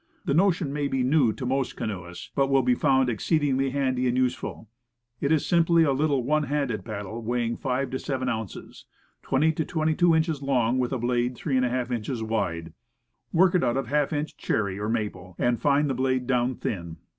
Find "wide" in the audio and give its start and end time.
12.23-12.73